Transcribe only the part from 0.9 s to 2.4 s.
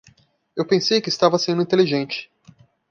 que estava sendo inteligente.